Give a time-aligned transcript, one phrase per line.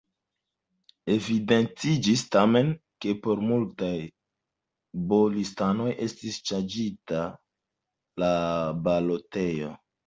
[1.15, 2.71] Evidentiĝis tamen,
[3.05, 3.93] ke por multaj
[5.13, 7.25] B-listanoj estis ŝanĝita
[8.25, 8.37] la
[8.91, 9.75] balotejo.